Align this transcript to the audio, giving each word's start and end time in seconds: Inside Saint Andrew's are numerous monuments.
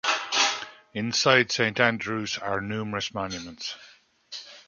Inside 0.95 1.51
Saint 1.51 1.79
Andrew's 1.79 2.35
are 2.39 2.59
numerous 2.59 3.13
monuments. 3.13 3.75